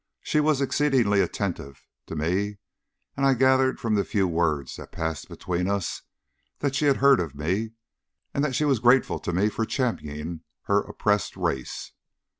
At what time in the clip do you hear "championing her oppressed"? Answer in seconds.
9.63-11.37